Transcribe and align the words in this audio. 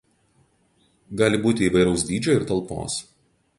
Gali 1.21 1.41
būti 1.45 1.69
įvairaus 1.69 2.07
dydžio 2.09 2.37
ir 2.41 2.49
talpos. 2.53 2.99